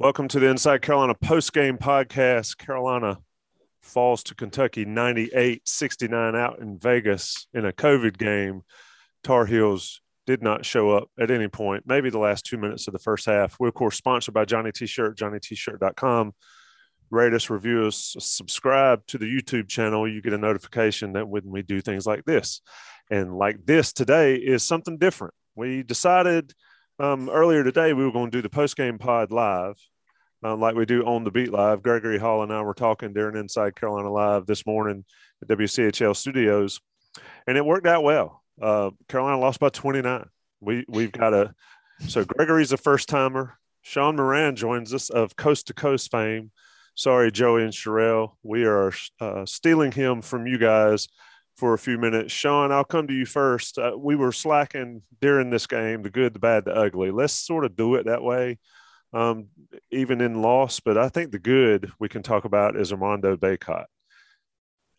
[0.00, 2.58] Welcome to the Inside Carolina post game podcast.
[2.58, 3.18] Carolina
[3.80, 8.62] falls to Kentucky 98 69 out in Vegas in a COVID game.
[9.22, 12.92] Tar Heels did not show up at any point, maybe the last two minutes of
[12.92, 13.54] the first half.
[13.60, 16.32] We're, of course, sponsored by Johnny T Shirt, johnnytshirt.com.
[17.10, 20.08] Rate us, review us, subscribe to the YouTube channel.
[20.08, 22.62] You get a notification that when we do things like this.
[23.12, 25.34] And like this today is something different.
[25.54, 26.52] We decided
[26.98, 29.76] um, earlier today, we were going to do the post game pod live,
[30.44, 31.82] uh, like we do on the beat live.
[31.82, 35.04] Gregory Hall and I were talking during Inside Carolina Live this morning
[35.42, 36.80] at WCHL studios,
[37.46, 38.42] and it worked out well.
[38.60, 40.26] Uh, Carolina lost by 29.
[40.60, 41.54] We we've got a
[42.06, 43.58] so Gregory's a first timer.
[43.82, 46.50] Sean Moran joins us of Coast to Coast fame.
[46.94, 51.08] Sorry, Joey and Sherelle, we are uh, stealing him from you guys
[51.56, 52.32] for a few minutes.
[52.32, 53.78] Sean, I'll come to you first.
[53.78, 57.10] Uh, we were slacking during this game, the good, the bad, the ugly.
[57.10, 58.58] Let's sort of do it that way,
[59.14, 59.46] um,
[59.90, 60.80] even in loss.
[60.80, 63.86] But I think the good we can talk about is Armando Bacot.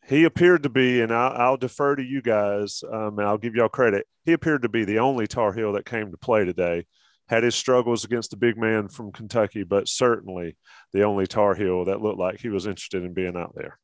[0.07, 3.55] He appeared to be, and I'll, I'll defer to you guys, um, and I'll give
[3.55, 4.07] y'all credit.
[4.23, 6.85] He appeared to be the only Tar Heel that came to play today.
[7.27, 10.57] Had his struggles against the big man from Kentucky, but certainly
[10.93, 13.79] the only Tar Heel that looked like he was interested in being out there.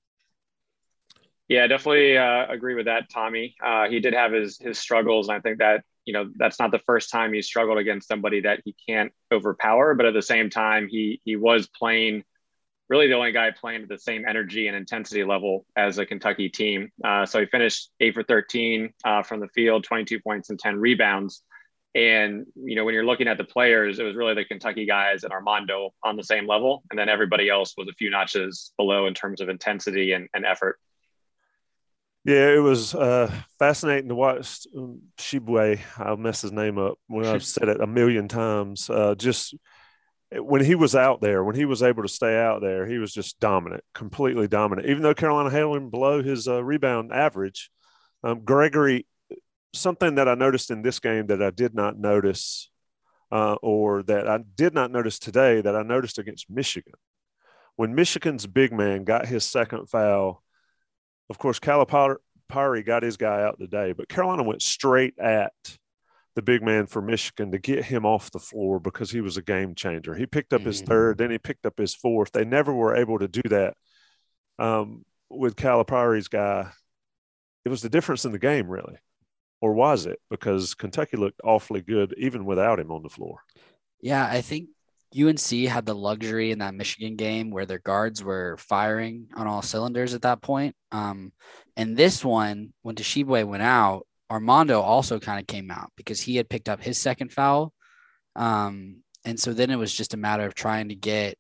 [1.48, 3.56] Yeah, definitely uh, agree with that, Tommy.
[3.62, 6.72] Uh, he did have his his struggles, and I think that you know that's not
[6.72, 9.94] the first time he struggled against somebody that he can't overpower.
[9.96, 12.24] But at the same time, he he was playing
[12.90, 16.50] really the only guy playing at the same energy and intensity level as a Kentucky
[16.50, 16.92] team.
[17.02, 20.78] Uh, so he finished eight for 13 uh, from the field, 22 points and 10
[20.78, 21.42] rebounds.
[21.96, 25.24] And you know when you're looking at the players, it was really the Kentucky guys
[25.24, 29.08] and Armando on the same level, and then everybody else was a few notches below
[29.08, 30.80] in terms of intensity and, and effort.
[32.24, 35.80] Yeah, it was uh, fascinating to watch um, Tshiebwe.
[35.98, 38.90] I'll mess his name up when I've said it a million times.
[38.92, 39.56] Uh, just
[40.31, 43.12] when he was out there, when he was able to stay out there, he was
[43.12, 44.88] just dominant, completely dominant.
[44.88, 47.72] Even though Carolina held him below his uh, rebound average,
[48.24, 49.08] um, Gregory,
[49.74, 52.70] something that I noticed in this game that I did not notice,
[53.31, 56.94] uh, or that I did not notice today, that I noticed against Michigan.
[57.78, 60.44] When Michigan's big man got his second foul
[61.31, 65.53] of course, Calipari got his guy out today, but Carolina went straight at
[66.36, 69.42] the big man for Michigan to get him off the floor because he was a
[69.42, 70.14] game changer.
[70.14, 70.68] He picked up mm-hmm.
[70.68, 72.34] his third, then he picked up his fourth.
[72.34, 73.75] They never were able to do that
[74.59, 76.69] um, with Calipari's guy.
[77.63, 78.98] It was the difference in the game, really.
[79.62, 80.19] Or was it?
[80.30, 83.40] Because Kentucky looked awfully good even without him on the floor.
[84.02, 84.69] Yeah, I think
[85.18, 89.62] UNC had the luxury in that Michigan game where their guards were firing on all
[89.62, 90.76] cylinders at that point.
[90.92, 91.34] Um,
[91.76, 96.38] and this one, when Tshiebwe went out, Armando also kind of came out because he
[96.38, 97.74] had picked up his second foul.
[98.36, 101.38] Um, and so then it was just a matter of trying to get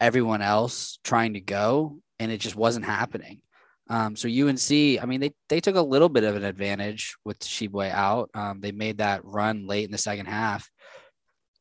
[0.00, 3.40] everyone else trying to go, and it just wasn't happening.
[3.88, 7.38] Um, so UNC, I mean, they they took a little bit of an advantage with
[7.38, 8.30] Tshiebwe out.
[8.34, 10.68] Um, they made that run late in the second half,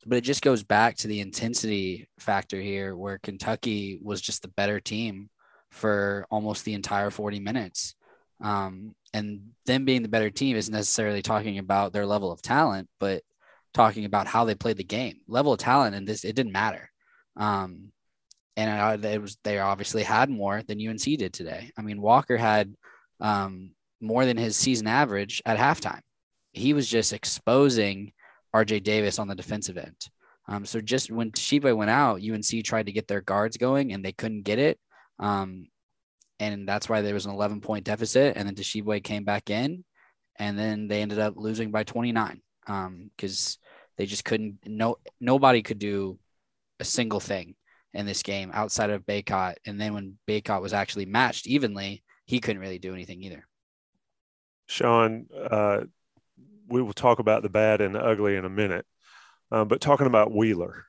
[0.06, 4.48] but it just goes back to the intensity factor here where Kentucky was just the
[4.50, 5.30] better team
[5.72, 7.96] for almost the entire 40 minutes.
[8.42, 12.88] Um, and them being the better team isn't necessarily talking about their level of talent,
[13.00, 13.24] but
[13.74, 15.18] talking about how they played the game.
[15.28, 16.90] Level of talent and this, it didn't matter.
[17.36, 17.92] Um,
[18.58, 21.72] and it was they obviously had more than UNC did today.
[21.78, 22.74] I mean, Walker had
[23.20, 26.02] um, more than his season average at halftime.
[26.54, 28.14] He was just exposing
[28.56, 30.08] RJ Davis on the defensive end.
[30.48, 34.06] Um, so just when Tshiebwe went out, UNC tried to get their guards going and
[34.06, 34.80] they couldn't get it.
[35.20, 35.68] Um,
[36.40, 38.38] and that's why there was an 11 point deficit.
[38.38, 39.84] And then Tshiebwe came back in
[40.38, 45.62] and then they ended up losing by 29 because um, they just couldn't, no, nobody
[45.62, 46.20] could do
[46.80, 47.56] a single thing
[47.94, 49.56] in this game outside of Bacot.
[49.66, 53.48] And then when Bacot was actually matched evenly, he couldn't really do anything either.
[54.68, 55.82] Sean, uh,
[56.68, 58.86] we will talk about the bad and the ugly in a minute.
[59.52, 60.86] Um, but talking about Wheeler,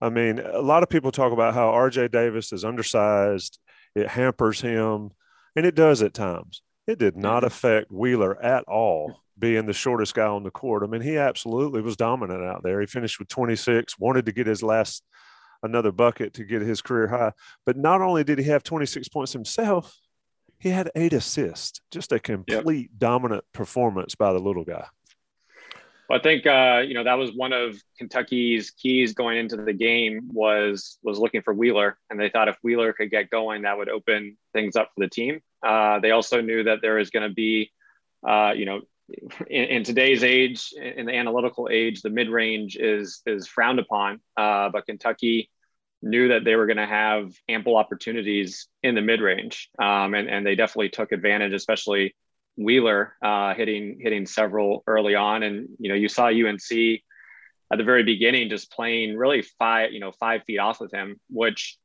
[0.00, 3.58] I mean, a lot of people talk about how RJ Davis is undersized,
[3.94, 5.10] it hampers him,
[5.54, 6.62] and it does at times.
[6.86, 7.46] It did not mm-hmm.
[7.46, 10.82] affect Wheeler at all being the shortest guy on the court.
[10.82, 12.80] I mean, he absolutely was dominant out there.
[12.80, 15.02] He finished with 26, wanted to get his last
[15.62, 17.32] another bucket to get his career high.
[17.64, 19.94] But not only did he have 26 points himself,
[20.58, 21.80] he had eight assists.
[21.90, 22.98] Just a complete yep.
[22.98, 24.86] dominant performance by the little guy.
[26.08, 29.72] Well, I think uh, you know that was one of Kentucky's keys going into the
[29.72, 33.76] game was was looking for Wheeler, and they thought if Wheeler could get going, that
[33.76, 35.40] would open things up for the team.
[35.66, 37.72] Uh, they also knew that there is going to be,
[38.26, 38.82] uh, you know,
[39.48, 44.20] in, in, today's age, in the analytical age, the mid range is is frowned upon.
[44.36, 45.50] Uh, but Kentucky
[46.06, 50.28] knew that they were going to have ample opportunities in the mid range, um, and
[50.28, 52.14] and they definitely took advantage, especially
[52.56, 57.00] Wheeler uh, hitting hitting several early on, and you know you saw UNC
[57.72, 61.20] at the very beginning just playing really five you know five feet off of him,
[61.28, 61.76] which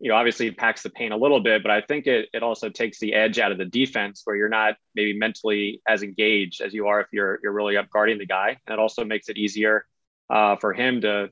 [0.00, 2.70] you know obviously packs the paint a little bit, but I think it it also
[2.70, 6.72] takes the edge out of the defense where you're not maybe mentally as engaged as
[6.72, 9.36] you are if you're you're really up guarding the guy, and it also makes it
[9.36, 9.84] easier
[10.30, 11.28] uh, for him to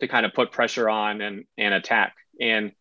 [0.00, 2.72] to kind of put pressure on and and attack and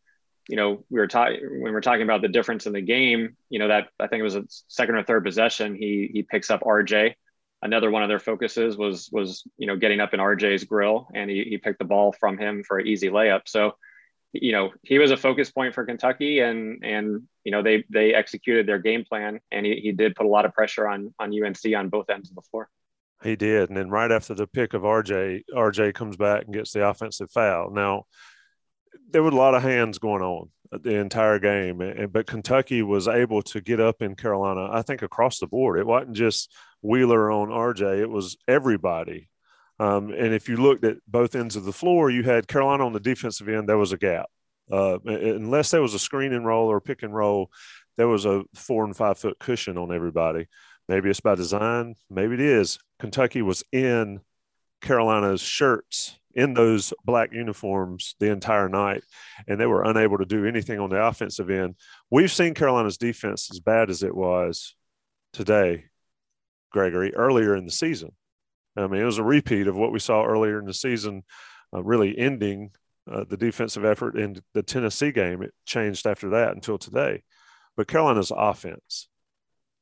[0.47, 3.35] you know, we were talking when we were talking about the difference in the game.
[3.49, 5.75] You know, that I think it was a second or third possession.
[5.75, 7.15] He he picks up RJ.
[7.61, 11.29] Another one of their focuses was was you know getting up in RJ's grill, and
[11.29, 13.41] he he picked the ball from him for an easy layup.
[13.45, 13.75] So,
[14.31, 18.13] you know, he was a focus point for Kentucky, and and you know they they
[18.13, 21.33] executed their game plan, and he, he did put a lot of pressure on on
[21.33, 22.69] UNC on both ends of the floor.
[23.23, 26.71] He did, and then right after the pick of RJ, RJ comes back and gets
[26.71, 27.71] the offensive foul.
[27.71, 28.05] Now
[29.09, 33.41] there were a lot of hands going on the entire game, but Kentucky was able
[33.41, 34.69] to get up in Carolina.
[34.71, 39.29] I think across the board, it wasn't just Wheeler on RJ; it was everybody.
[39.79, 42.93] Um, and if you looked at both ends of the floor, you had Carolina on
[42.93, 43.69] the defensive end.
[43.69, 44.27] There was a gap,
[44.71, 47.51] uh, unless there was a screen and roll or pick and roll.
[47.95, 50.47] There was a four and five foot cushion on everybody.
[50.87, 51.95] Maybe it's by design.
[52.09, 52.79] Maybe it is.
[52.99, 54.21] Kentucky was in
[54.81, 59.03] Carolina's shirts in those black uniforms the entire night,
[59.47, 61.75] and they were unable to do anything on the offensive end.
[62.11, 64.75] We've seen Carolina's defense as bad as it was
[65.33, 65.85] today,
[66.71, 68.11] Gregory, earlier in the season.
[68.75, 71.23] I mean, it was a repeat of what we saw earlier in the season,
[71.73, 72.69] uh, really ending
[73.11, 75.41] uh, the defensive effort in the Tennessee game.
[75.41, 77.23] It changed after that until today.
[77.75, 79.07] But Carolina's offense,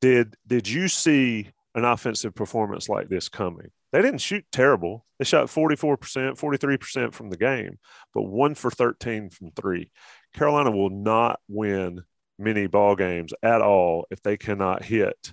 [0.00, 3.70] did did you see an offensive performance like this coming?
[3.92, 5.06] They didn't shoot terrible.
[5.18, 7.78] They shot 44%, 43% from the game,
[8.12, 9.90] but one for 13 from three.
[10.34, 12.02] Carolina will not win
[12.38, 15.32] many ball games at all if they cannot hit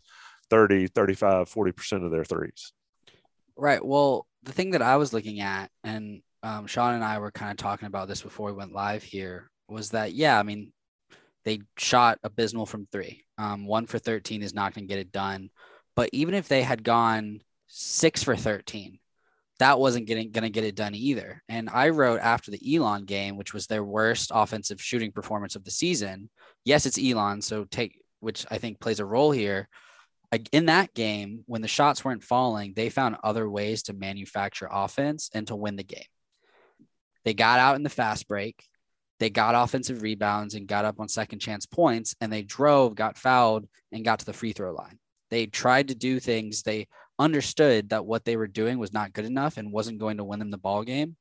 [0.50, 2.72] 30, 35, 40% of their threes.
[3.58, 3.84] Right.
[3.84, 7.52] Well, the thing that I was looking at, and um, Sean and I were kind
[7.52, 10.72] of talking about this before we went live here, was that, yeah, I mean,
[11.46, 13.24] they shot abysmal from three.
[13.38, 15.50] Um, one for 13 is not going to get it done.
[15.96, 17.42] But even if they had gone
[17.74, 19.00] six for 13.
[19.60, 21.42] That wasn't getting going to get it done either.
[21.50, 25.64] And I wrote after the Elon game, which was their worst offensive shooting performance of
[25.64, 26.30] the season.
[26.64, 29.68] Yes, it's Elon, so take which I think plays a role here.
[30.52, 35.30] In that game, when the shots weren't falling, they found other ways to manufacture offense
[35.34, 36.02] and to win the game.
[37.26, 38.64] They got out in the fast break,
[39.20, 43.18] they got offensive rebounds and got up on second chance points, and they drove, got
[43.18, 45.00] fouled, and got to the free throw line.
[45.30, 46.64] They tried to do things.
[46.64, 46.88] They
[47.20, 50.40] understood that what they were doing was not good enough and wasn't going to win
[50.40, 51.16] them the ball game.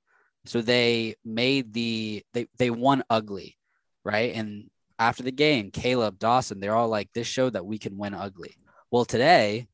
[0.45, 3.57] So they made the they they won ugly,
[4.05, 4.35] right?
[4.35, 8.15] And after the game, Caleb Dawson, they're all like, "This showed that we can win
[8.15, 8.57] ugly."
[8.91, 9.69] Well, today,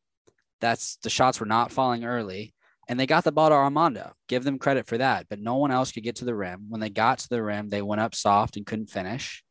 [0.60, 2.54] that's the shots were not falling early,
[2.88, 4.12] and they got the ball to Armando.
[4.28, 6.66] Give them credit for that, but no one else could get to the rim.
[6.68, 9.44] When they got to the rim, they went up soft and couldn't finish.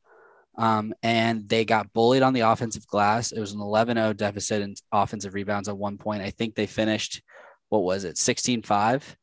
[0.58, 3.32] Um, and they got bullied on the offensive glass.
[3.32, 6.24] It was an 11 0 deficit in offensive rebounds at one point.
[6.24, 7.22] I think they finished,
[7.70, 9.18] what was it, 16 5?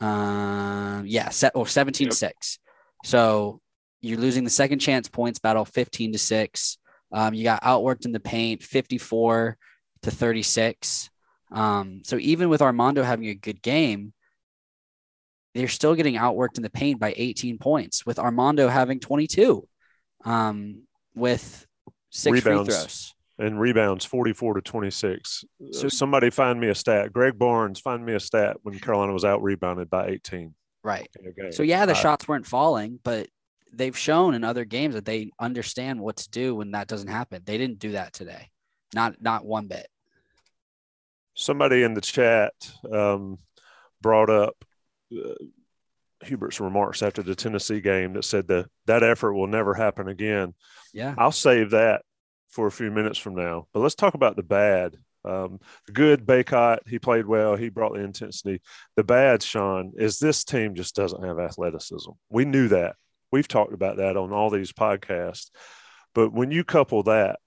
[0.00, 2.14] Um, yeah, set, or 17 yep.
[2.14, 2.58] 6.
[3.04, 3.60] So
[4.00, 6.78] you're losing the second chance points battle 15 to 6.
[7.12, 9.56] Um, you got outworked in the paint 54
[10.02, 11.10] to 36.
[11.52, 14.12] Um, so even with Armando having a good game,
[15.54, 19.66] they're still getting outworked in the paint by 18 points with Armando having 22
[20.24, 20.82] um,
[21.14, 21.66] with
[22.10, 22.68] six rebounds.
[22.68, 23.14] free throws.
[23.38, 25.44] And rebounds 44 to 26.
[25.72, 27.12] So somebody find me a stat.
[27.12, 30.54] Greg Barnes, find me a stat when Carolina was out rebounded by 18.
[30.84, 31.08] Right.
[31.50, 33.28] So yeah, the shots weren't falling, but
[33.72, 37.42] they've shown in other games that they understand what to do when that doesn't happen.
[37.44, 38.50] They didn't do that today.
[38.94, 39.86] Not not one bit.
[41.34, 42.52] Somebody in the chat
[42.92, 43.38] um,
[44.00, 44.64] brought up
[45.12, 45.34] uh,
[46.24, 50.54] Hubert's remarks after the Tennessee game that said that that effort will never happen again.
[50.92, 52.02] Yeah, I'll save that
[52.50, 53.66] for a few minutes from now.
[53.72, 54.96] But let's talk about the bad.
[55.24, 57.56] Um, the good Bacot, he played well.
[57.56, 58.60] He brought the intensity.
[58.96, 62.10] The bad, Sean, is this team just doesn't have athleticism.
[62.28, 62.96] We knew that.
[63.30, 65.50] We've talked about that on all these podcasts.
[66.14, 67.38] But when you couple that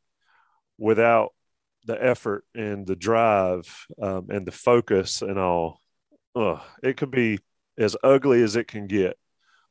[0.78, 1.34] without
[1.86, 5.82] the effort and the drive um, and the focus and all,
[6.36, 7.40] uh, it could be
[7.78, 9.18] as ugly as it can get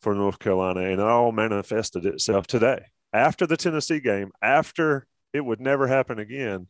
[0.00, 0.80] for North Carolina.
[0.80, 6.18] And it all manifested itself today after the Tennessee game, after it would never happen
[6.18, 6.68] again.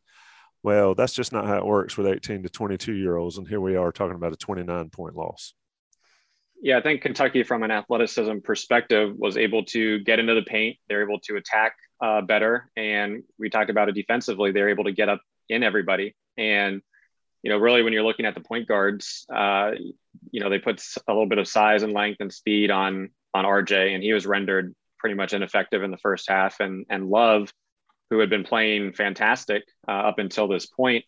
[0.63, 3.37] Well, that's just not how it works with 18 to 22 year olds.
[3.37, 5.55] And here we are talking about a 29 point loss.
[6.63, 10.79] Yeah, I think Kentucky, from an athleticism perspective, was able to get into the paint.
[10.89, 12.71] They're able to attack uh, better.
[12.75, 14.53] And we talked about it defensively.
[14.53, 16.15] They're able to get up in everybody.
[16.37, 16.83] And,
[17.43, 19.73] you know, really when you're looking at the point guards, uh,
[20.31, 23.45] you know, they put a little bit of size and length and speed on on
[23.45, 26.61] RJ, and he was rendered pretty much ineffective in the first half.
[26.61, 27.53] And and Love,
[28.11, 31.05] who had been playing fantastic uh, up until this point,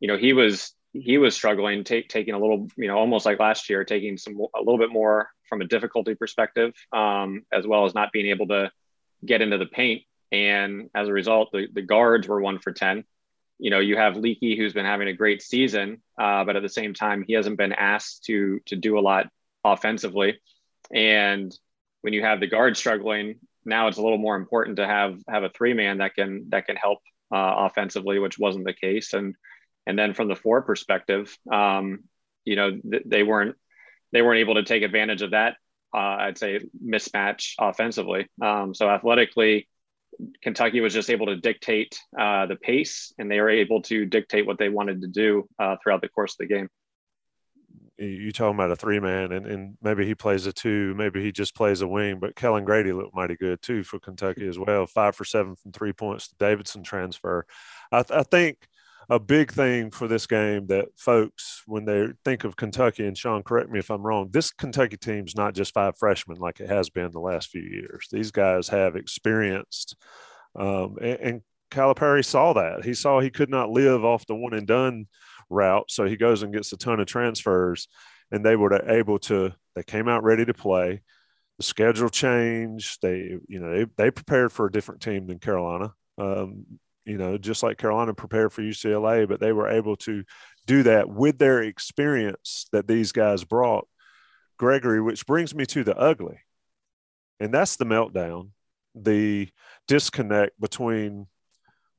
[0.00, 3.38] you know, he was he was struggling, take, taking a little, you know, almost like
[3.38, 7.84] last year, taking some a little bit more from a difficulty perspective, um, as well
[7.84, 8.70] as not being able to
[9.24, 10.02] get into the paint.
[10.32, 13.04] And as a result, the, the guards were one for 10.
[13.60, 16.68] You know, you have Leaky, who's been having a great season, uh, but at the
[16.68, 19.28] same time, he hasn't been asked to to do a lot
[19.64, 20.40] offensively.
[20.92, 21.56] And
[22.00, 25.44] when you have the guard struggling, now it's a little more important to have have
[25.44, 26.98] a three man that can that can help
[27.32, 29.12] uh, offensively, which wasn't the case.
[29.12, 29.34] And
[29.86, 32.04] and then from the four perspective, um,
[32.44, 33.56] you know, th- they weren't
[34.12, 35.56] they weren't able to take advantage of that.
[35.92, 38.28] Uh, I'd say mismatch offensively.
[38.40, 39.68] Um, so athletically,
[40.42, 44.46] Kentucky was just able to dictate uh, the pace, and they were able to dictate
[44.46, 46.68] what they wanted to do uh, throughout the course of the game.
[47.98, 51.32] You talking about a three man, and, and maybe he plays a two, maybe he
[51.32, 52.18] just plays a wing.
[52.18, 54.86] But Kellan Grady looked mighty good too for Kentucky as well.
[54.86, 56.28] Five for seven from three points.
[56.28, 57.44] The Davidson transfer.
[57.92, 58.56] I, th- I think
[59.10, 63.42] a big thing for this game that folks, when they think of Kentucky, and Sean,
[63.42, 66.90] correct me if I'm wrong, this Kentucky team's not just five freshmen like it has
[66.90, 68.06] been the last few years.
[68.12, 69.96] These guys have experienced,
[70.54, 72.84] um, and, and Calipari saw that.
[72.84, 75.06] He saw he could not live off the one and done
[75.50, 77.88] route, so he goes and gets a ton of transfers,
[78.30, 79.52] and they were able to.
[79.74, 81.02] They came out ready to play.
[81.58, 83.02] The schedule changed.
[83.02, 85.92] They, you know, they, they prepared for a different team than Carolina.
[86.16, 86.64] Um,
[87.10, 90.22] you know, just like Carolina prepared for UCLA, but they were able to
[90.66, 93.88] do that with their experience that these guys brought.
[94.58, 96.38] Gregory, which brings me to the ugly.
[97.40, 98.50] And that's the meltdown,
[98.94, 99.48] the
[99.88, 101.26] disconnect between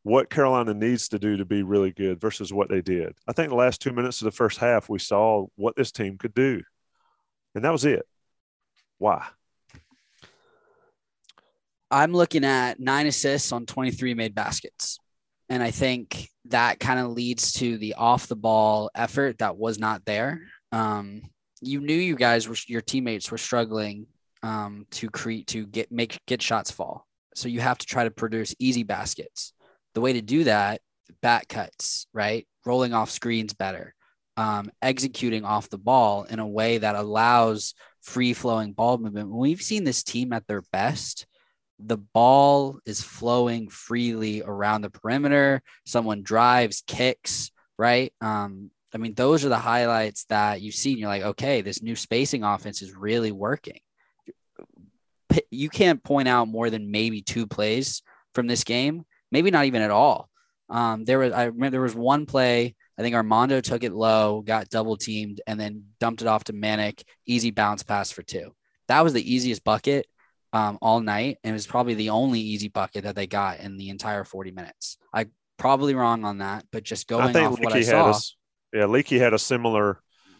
[0.03, 3.13] what Carolina needs to do to be really good versus what they did.
[3.27, 6.17] I think the last two minutes of the first half, we saw what this team
[6.17, 6.61] could do.
[7.53, 8.05] And that was it.
[8.97, 9.25] Why?
[11.91, 14.97] I'm looking at nine assists on 23 made baskets.
[15.49, 19.77] And I think that kind of leads to the off the ball effort that was
[19.77, 20.41] not there.
[20.71, 21.23] Um,
[21.61, 24.07] you knew you guys were your teammates were struggling
[24.43, 27.05] um, to create to get make get shots fall.
[27.35, 29.53] So you have to try to produce easy baskets.
[29.93, 30.81] The way to do that,
[31.21, 32.47] back cuts, right?
[32.65, 33.93] Rolling off screens better,
[34.37, 39.31] um, executing off the ball in a way that allows free flowing ball movement.
[39.31, 41.25] We've seen this team at their best,
[41.83, 45.61] the ball is flowing freely around the perimeter.
[45.85, 48.13] Someone drives, kicks, right?
[48.21, 51.81] Um, I mean, those are the highlights that you see, and you're like, okay, this
[51.81, 53.79] new spacing offense is really working.
[55.49, 58.01] You can't point out more than maybe two plays
[58.35, 60.29] from this game, maybe not even at all.
[60.69, 62.75] Um, there was, I remember there was one play.
[62.97, 66.53] I think Armando took it low, got double teamed, and then dumped it off to
[66.53, 67.03] Manek.
[67.25, 68.53] Easy bounce pass for two.
[68.87, 70.05] That was the easiest bucket
[70.53, 71.37] um, all night.
[71.43, 74.51] And it was probably the only easy bucket that they got in the entire 40
[74.51, 74.97] minutes.
[75.13, 75.27] I
[75.57, 78.11] probably wrong on that, but just going off Leaky what I saw.
[78.11, 79.95] A, yeah, Leaky had a similar uh,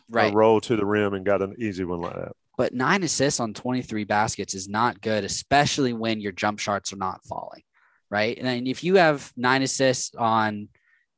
[0.10, 0.34] right.
[0.34, 2.34] uh, roll to the rim and got an easy one like that.
[2.58, 6.98] But nine assists on 23 baskets is not good, especially when your jump shots are
[6.98, 7.64] not falling.
[8.10, 8.38] Right.
[8.38, 10.68] And if you have nine assists on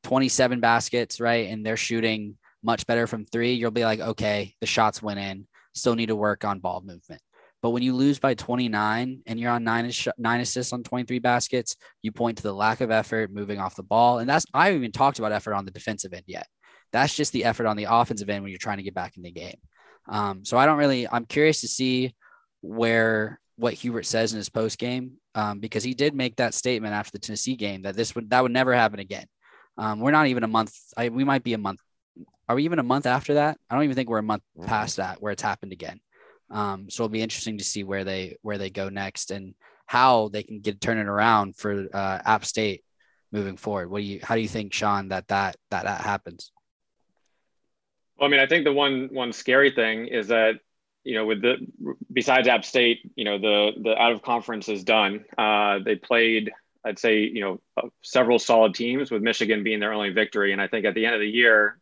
[0.04, 4.66] 27 baskets, right, and they're shooting much better from three, you'll be like, okay, the
[4.66, 5.46] shots went in.
[5.74, 7.20] Still need to work on ball movement.
[7.64, 11.76] But when you lose by 29 and you're on nine, nine assists on 23 baskets,
[12.02, 14.18] you point to the lack of effort moving off the ball.
[14.18, 16.46] And that's, I haven't even talked about effort on the defensive end yet.
[16.92, 19.22] That's just the effort on the offensive end when you're trying to get back in
[19.22, 19.56] the game.
[20.06, 22.14] Um, so I don't really, I'm curious to see
[22.60, 26.92] where, what Hubert says in his post game, um, because he did make that statement
[26.92, 29.24] after the Tennessee game that this would, that would never happen again.
[29.78, 30.74] Um, we're not even a month.
[30.98, 31.80] I, we might be a month.
[32.46, 33.56] Are we even a month after that?
[33.70, 34.68] I don't even think we're a month mm-hmm.
[34.68, 36.00] past that where it's happened again.
[36.50, 39.54] Um, so it'll be interesting to see where they where they go next and
[39.86, 42.84] how they can get turn it around for uh, App State
[43.32, 43.90] moving forward.
[43.90, 46.52] What do you how do you think, Sean, that that that, that happens?
[48.16, 50.60] Well, I mean, I think the one one scary thing is that
[51.04, 51.56] you know, with the
[52.12, 55.24] besides App State, you know, the the out of conference is done.
[55.36, 56.50] Uh, they played,
[56.84, 60.52] I'd say, you know, several solid teams with Michigan being their only victory.
[60.52, 61.78] And I think at the end of the year,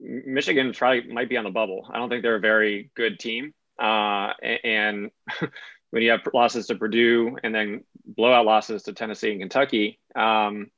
[0.00, 1.88] Michigan probably might be on the bubble.
[1.90, 3.54] I don't think they're a very good team.
[3.78, 4.32] Uh,
[4.64, 5.10] and
[5.90, 10.70] when you have losses to Purdue and then blowout losses to Tennessee and Kentucky, um,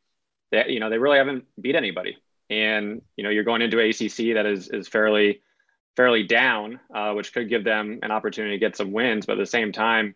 [0.52, 2.16] that you know they really haven't beat anybody.
[2.50, 5.42] And you know you're going into ACC that is is fairly
[5.96, 9.26] fairly down, uh, which could give them an opportunity to get some wins.
[9.26, 10.14] But at the same time,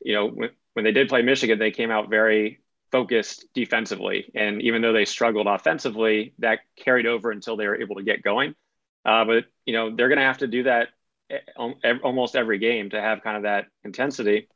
[0.00, 2.60] you know when, when they did play Michigan, they came out very
[2.94, 7.96] focused defensively, and even though they struggled offensively, that carried over until they were able
[7.96, 8.54] to get going.
[9.04, 10.90] Uh, but you know they're going to have to do that
[11.56, 14.48] almost every game to have kind of that intensity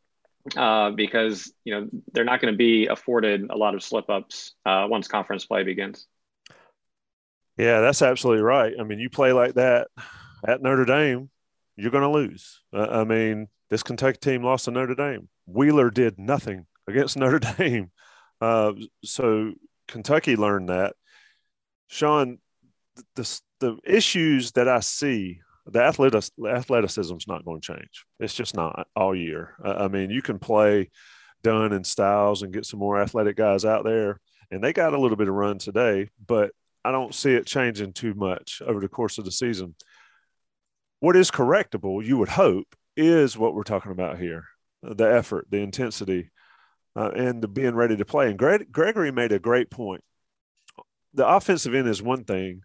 [0.57, 4.54] uh, because you know they're not going to be afforded a lot of slip ups
[4.64, 6.07] uh, once conference play begins.
[7.57, 8.73] Yeah, that's absolutely right.
[8.78, 9.88] I mean, you play like that
[10.47, 11.28] at Notre Dame,
[11.75, 12.61] you're going to lose.
[12.73, 15.28] Uh, I mean, this Kentucky team lost to Notre Dame.
[15.45, 17.90] Wheeler did nothing against Notre Dame,
[18.40, 18.73] uh,
[19.04, 19.52] so
[19.87, 20.95] Kentucky learned that.
[21.88, 22.38] Sean,
[23.14, 25.40] the the issues that I see
[25.71, 28.04] the athletic, athleticism is not going to change.
[28.21, 29.54] It's just not all year.
[29.62, 30.90] I mean, you can play
[31.42, 34.99] Dunn and Styles and get some more athletic guys out there, and they got a
[34.99, 36.52] little bit of run today, but
[36.85, 39.75] I don't see it changing too much over the course of the season.
[41.00, 44.45] What is correctable, you would hope, is what we're talking about here
[44.83, 46.30] the effort, the intensity,
[46.97, 48.28] uh, and the being ready to play.
[48.28, 50.02] And Greg, Gregory made a great point.
[51.14, 52.62] The offensive end is one thing,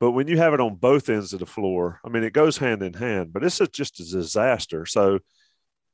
[0.00, 2.56] but when you have it on both ends of the floor, I mean, it goes
[2.56, 4.86] hand in hand, but it's just a disaster.
[4.86, 5.18] So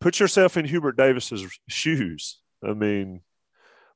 [0.00, 2.40] put yourself in Hubert Davis's shoes.
[2.64, 3.20] I mean,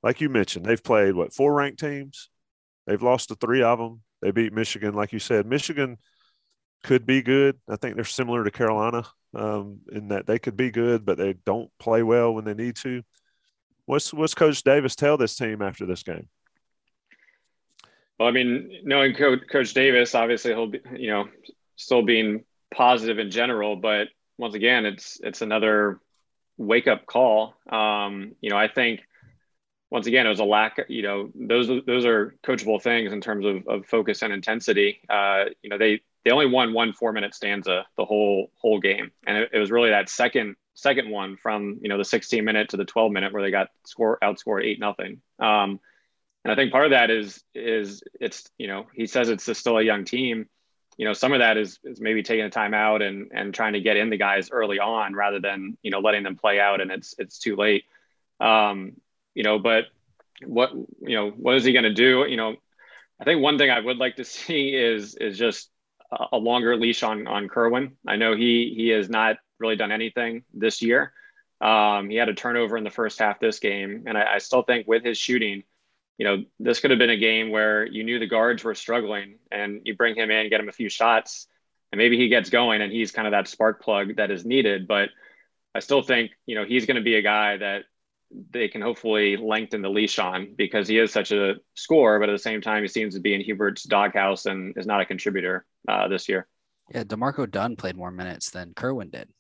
[0.03, 2.29] like you mentioned, they've played what four ranked teams.
[2.87, 4.03] They've lost to three of them.
[4.21, 5.47] They beat Michigan, like you said.
[5.47, 5.99] Michigan
[6.83, 7.59] could be good.
[7.69, 9.05] I think they're similar to Carolina
[9.35, 12.77] um, in that they could be good, but they don't play well when they need
[12.77, 13.03] to.
[13.87, 16.29] What's what's Coach Davis tell this team after this game?
[18.19, 21.29] Well, I mean, knowing Coach, Coach Davis, obviously he'll be, you know,
[21.77, 26.01] still being positive in general, but once again, it's it's another
[26.57, 27.55] wake up call.
[27.71, 29.01] Um, you know, I think
[29.91, 30.79] once again, it was a lack.
[30.89, 35.01] You know, those those are coachable things in terms of, of focus and intensity.
[35.09, 39.11] Uh, you know, they they only won one four minute stanza the whole whole game,
[39.27, 42.71] and it, it was really that second second one from you know the 16 minute
[42.71, 45.21] to the 12 minute where they got score outscored eight nothing.
[45.39, 45.81] Um,
[46.45, 49.79] and I think part of that is is it's you know he says it's still
[49.79, 50.49] a young team.
[50.97, 53.75] You know, some of that is is maybe taking a time out and and trying
[53.75, 56.81] to get in the guys early on rather than you know letting them play out
[56.81, 57.85] and it's it's too late.
[58.41, 58.93] Um,
[59.35, 59.85] you know, but
[60.45, 62.25] what you know what is he going to do?
[62.27, 62.57] You know,
[63.21, 65.71] I think one thing I would like to see is is just
[66.33, 67.97] a longer leash on on Kerwin.
[68.07, 71.13] I know he he has not really done anything this year.
[71.61, 74.63] Um, he had a turnover in the first half this game, and I, I still
[74.63, 75.65] think with his shooting
[76.21, 79.39] you know, this could have been a game where you knew the guards were struggling
[79.51, 81.47] and you bring him in, get him a few shots,
[81.91, 84.87] and maybe he gets going and he's kind of that spark plug that is needed.
[84.87, 85.09] But
[85.75, 87.85] I still think, you know, he's going to be a guy that
[88.51, 92.33] they can hopefully lengthen the leash on because he is such a scorer, but at
[92.33, 95.65] the same time, he seems to be in Hubert's doghouse and is not a contributor
[95.89, 96.47] uh, this year.
[96.95, 99.31] Yeah, D'Marco Dunn played more minutes than Kerwin did.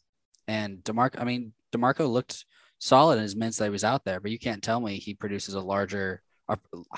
[0.50, 2.44] And D'Marco, I mean, D'Marco looked
[2.80, 5.14] solid in his minutes that he was out there, but you can't tell me he
[5.14, 6.22] produces a larger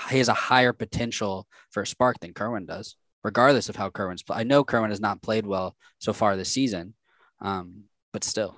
[0.09, 4.23] he has a higher potential for a spark than Kerwin does, regardless of how Kerwin's.
[4.27, 6.95] I know Kerwin has not played well so far this season,
[7.41, 8.55] um, but still,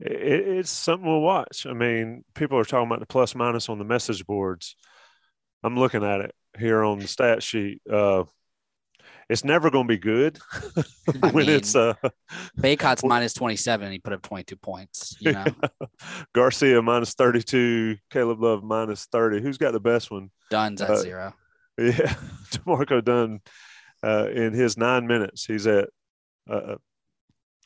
[0.00, 1.66] it, it's something we'll watch.
[1.66, 4.74] I mean, people are talking about the plus minus on the message boards.
[5.62, 7.82] I'm looking at it here on the stat sheet.
[7.92, 8.24] Uh,
[9.30, 10.38] it's never going to be good
[11.20, 11.94] when mean, it's uh
[12.56, 15.44] Bacot's minus 27 he put up 22 points you know?
[16.34, 20.30] Garcia minus 32 Caleb Love minus 30 who's got the best one?
[20.50, 21.34] Dunn's at uh, zero.
[21.78, 22.14] yeah
[22.50, 23.40] D'Marco Dunn
[24.02, 25.88] uh, in his nine minutes he's at
[26.48, 26.76] uh, uh,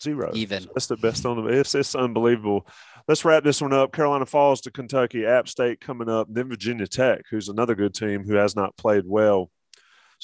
[0.03, 0.31] zero.
[0.35, 0.63] Even.
[0.63, 2.67] So that's the best on the it's, it's unbelievable.
[3.09, 3.93] Let's wrap this one up.
[3.93, 8.25] Carolina Falls to Kentucky App State coming up then Virginia Tech who's another good team
[8.25, 9.51] who has not played well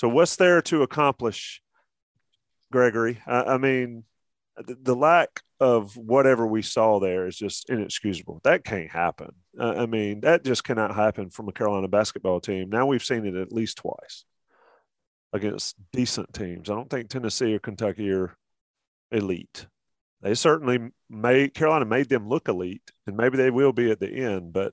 [0.01, 1.61] so, what's there to accomplish,
[2.73, 3.21] Gregory?
[3.27, 4.05] I, I mean,
[4.57, 8.41] the, the, lack of whatever we saw there is just inexcusable.
[8.43, 9.33] That can't happen.
[9.61, 12.71] Uh, I mean, that just cannot happen from a Carolina basketball team.
[12.71, 14.25] Now we've seen it at least twice
[15.35, 16.71] against decent teams.
[16.71, 18.35] I don't think Tennessee or Kentucky are
[19.13, 19.67] elite.
[20.23, 20.79] They certainly
[21.11, 24.55] made Carolina made them look elite, and maybe they will be at the end.
[24.55, 24.73] But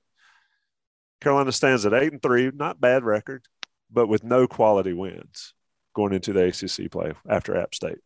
[1.20, 3.44] Carolina stands at eight and three, not bad record
[3.90, 5.54] but with no quality wins
[5.94, 7.98] going into the ACC play after App State.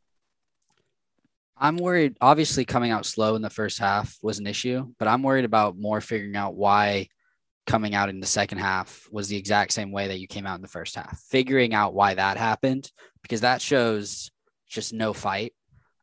[1.57, 2.17] I'm worried.
[2.21, 5.77] Obviously, coming out slow in the first half was an issue, but I'm worried about
[5.77, 7.09] more figuring out why
[7.67, 10.57] coming out in the second half was the exact same way that you came out
[10.57, 11.21] in the first half.
[11.29, 12.91] Figuring out why that happened
[13.23, 14.31] because that shows
[14.69, 15.53] just no fight.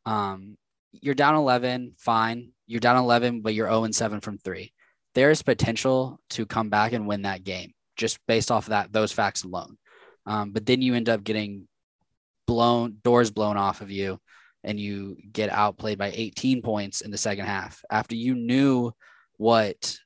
[0.06, 0.56] Um,
[0.92, 2.52] you're down 11, fine.
[2.66, 4.72] You're down 11, but you're 0 and 7 from three.
[5.14, 8.92] There is potential to come back and win that game just based off of that
[8.92, 9.76] those facts alone.
[10.26, 11.68] Um, but then you end up getting
[12.46, 14.18] blown doors blown off of you,
[14.64, 18.90] and you get outplayed by 18 points in the second half after you knew
[19.36, 19.96] what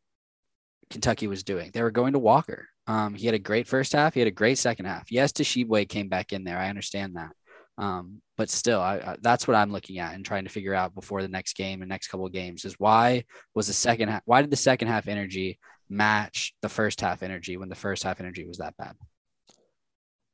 [0.91, 1.71] Kentucky was doing.
[1.73, 2.69] They were going to Walker.
[2.87, 4.15] Um, he had a great first half.
[4.15, 5.11] He had a great second half.
[5.11, 6.59] Yes, Tshiebwe came back in there.
[6.59, 7.31] I understand that.
[7.79, 10.95] Um, but still, I, I, that's what I'm looking at and trying to figure out
[10.95, 14.23] before the next game and next couple of games is why was the second half,
[14.27, 18.21] why did the second half energy match the first half energy when the first half
[18.21, 18.97] energy was that bad?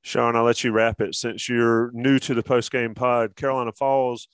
[0.02, 3.36] Sean, I'll let you wrap it since you're new to the post game pod.
[3.36, 4.28] Carolina Falls,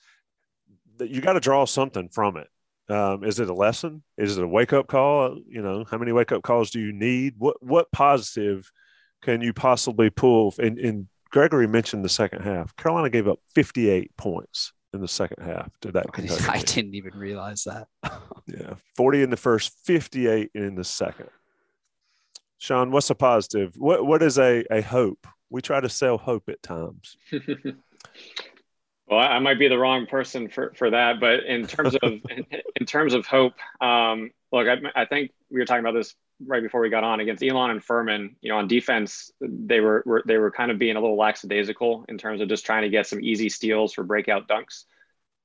[1.00, 2.48] you got to draw something from it.
[2.88, 4.04] Um, is it a lesson?
[4.16, 5.38] Is it a wake up call?
[5.48, 7.34] You know, how many wake up calls do you need?
[7.36, 8.70] What what positive
[9.22, 10.54] can you possibly pull?
[10.58, 12.76] And, and Gregory mentioned the second half.
[12.76, 16.12] Carolina gave up 58 points in the second half to that.
[16.12, 17.88] Kentucky I didn't even realize that.
[18.46, 21.28] yeah, 40 in the first, 58 in the second.
[22.58, 23.74] Sean, what's a positive?
[23.76, 25.26] What what is a a hope?
[25.50, 27.16] We try to sell hope at times.
[29.06, 32.46] well, I might be the wrong person for, for that, but in terms of in,
[32.80, 36.62] in, terms of hope, um, look, I, I think we were talking about this right
[36.62, 40.22] before we got on against Elon and Furman, you know, on defense, they were, were,
[40.26, 43.06] they were kind of being a little lackadaisical in terms of just trying to get
[43.06, 44.84] some easy steals for breakout dunks.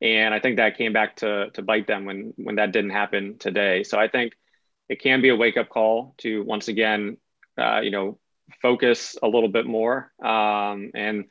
[0.02, 3.38] And I think that came back to to bite them when when that didn't happen
[3.38, 3.84] today.
[3.84, 4.34] So I think
[4.90, 7.18] it can be a wake up call to once again,
[7.58, 8.20] uh, you know,
[8.62, 10.12] focus a little bit more.
[10.22, 11.26] Um, and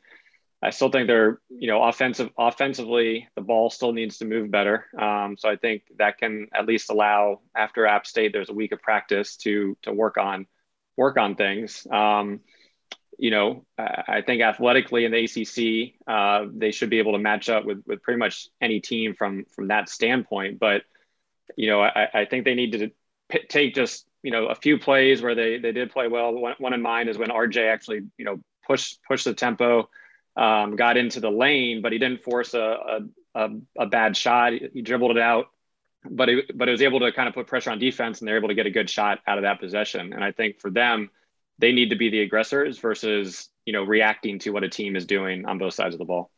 [0.63, 4.85] I still think they're, you know, offensive offensively, the ball still needs to move better.
[4.99, 8.71] Um, so I think that can at least allow after App State, there's a week
[8.71, 10.45] of practice to to work on
[10.97, 11.87] work on things.
[11.91, 12.41] Um,
[13.17, 17.49] you know, I think athletically in the ACC, uh, they should be able to match
[17.49, 20.59] up with with pretty much any team from from that standpoint.
[20.59, 20.83] But
[21.55, 22.91] you know, I, I think they need to
[23.29, 26.33] p- take just you know a few plays where they they did play well.
[26.33, 29.89] One, one in mind is when RJ actually you know push push the tempo
[30.35, 33.01] um, got into the lane, but he didn't force a,
[33.35, 34.53] a, a, bad shot.
[34.53, 35.47] He dribbled it out,
[36.09, 38.37] but it, but it was able to kind of put pressure on defense, and they're
[38.37, 40.13] able to get a good shot out of that possession.
[40.13, 41.09] And I think for them,
[41.57, 45.05] they need to be the aggressors versus you know reacting to what a team is
[45.05, 46.31] doing on both sides of the ball.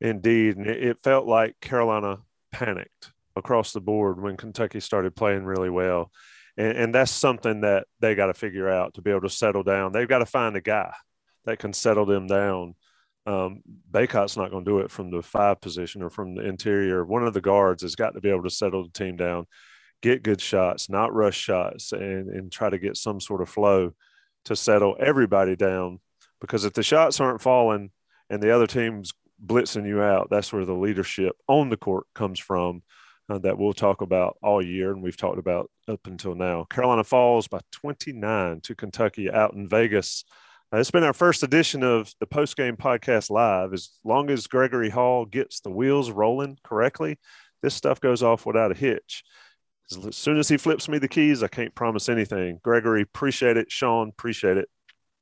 [0.00, 2.18] Indeed, and it felt like Carolina
[2.50, 6.10] panicked across the board when Kentucky started playing really well.
[6.56, 9.62] And, and that's something that they got to figure out to be able to settle
[9.62, 9.92] down.
[9.92, 10.92] They've got to find a guy
[11.44, 12.74] that can settle them down
[13.26, 17.04] um, Bacot's not going to do it from the five position or from the interior.
[17.04, 19.46] One of the guards has got to be able to settle the team down,
[20.00, 23.92] get good shots, not rush shots, and and try to get some sort of flow
[24.46, 26.00] to settle everybody down.
[26.40, 27.90] Because if the shots aren't falling
[28.28, 29.12] and the other team's
[29.44, 32.82] blitzing you out, that's where the leadership on the court comes from.
[33.30, 36.64] Uh, that we'll talk about all year, and we've talked about up until now.
[36.64, 40.24] Carolina falls by 29 to Kentucky out in Vegas.
[40.72, 43.74] Uh, it's been our first edition of the post game podcast live.
[43.74, 47.18] As long as Gregory Hall gets the wheels rolling correctly,
[47.60, 49.22] this stuff goes off without a hitch.
[50.06, 52.58] As soon as he flips me the keys, I can't promise anything.
[52.62, 53.70] Gregory, appreciate it.
[53.70, 54.70] Sean, appreciate it.